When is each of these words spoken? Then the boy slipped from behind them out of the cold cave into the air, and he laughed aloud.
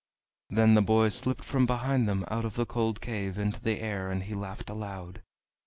Then 0.49 0.73
the 0.73 0.81
boy 0.81 1.09
slipped 1.09 1.43
from 1.43 1.67
behind 1.67 2.09
them 2.09 2.25
out 2.27 2.43
of 2.43 2.55
the 2.55 2.65
cold 2.65 3.01
cave 3.01 3.37
into 3.37 3.61
the 3.61 3.79
air, 3.79 4.09
and 4.09 4.23
he 4.23 4.33
laughed 4.33 4.71
aloud. 4.71 5.21